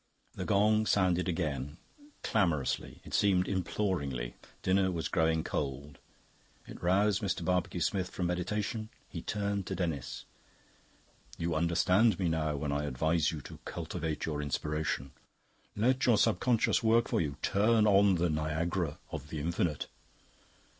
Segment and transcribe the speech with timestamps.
[0.33, 1.77] The gong sounded again,
[2.23, 5.99] clamorously, it seemed imploringly: dinner was growing cold.
[6.65, 7.45] It roused Mr.
[7.45, 8.89] Barbecue Smith from meditation.
[9.07, 10.25] He turned to Denis.
[11.37, 15.11] "You understand me now when I advise you to cultivate your Inspiration.
[15.75, 19.85] Let your Subconscious work for you; turn on the Niagara of the Infinite."